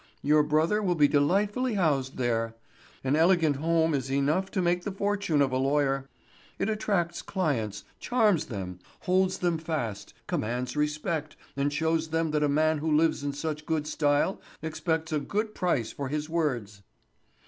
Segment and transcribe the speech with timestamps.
[0.23, 2.55] Your brother will be delightfully housed there.
[3.03, 6.09] An elegant home is enough to make the fortune of a lawyer.
[6.57, 12.49] It attracts clients, charms them, holds them fast, commands respect, and shows them that a
[12.49, 16.81] man who lives in such good style expects a good price for his words."